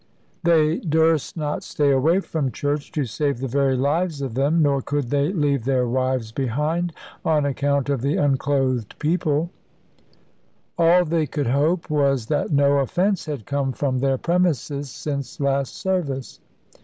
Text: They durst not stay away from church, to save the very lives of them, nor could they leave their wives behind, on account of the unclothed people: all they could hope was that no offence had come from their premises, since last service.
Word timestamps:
They 0.43 0.79
durst 0.79 1.37
not 1.37 1.61
stay 1.61 1.91
away 1.91 2.21
from 2.21 2.51
church, 2.51 2.91
to 2.93 3.05
save 3.05 3.37
the 3.37 3.47
very 3.47 3.75
lives 3.77 4.19
of 4.19 4.33
them, 4.33 4.63
nor 4.63 4.81
could 4.81 5.11
they 5.11 5.31
leave 5.31 5.63
their 5.63 5.87
wives 5.87 6.31
behind, 6.31 6.91
on 7.23 7.45
account 7.45 7.87
of 7.87 8.01
the 8.01 8.15
unclothed 8.17 8.97
people: 8.97 9.51
all 10.75 11.05
they 11.05 11.27
could 11.27 11.45
hope 11.45 11.87
was 11.87 12.25
that 12.25 12.51
no 12.51 12.79
offence 12.79 13.27
had 13.27 13.45
come 13.45 13.73
from 13.73 13.99
their 13.99 14.17
premises, 14.17 14.89
since 14.89 15.39
last 15.39 15.75
service. 15.75 16.39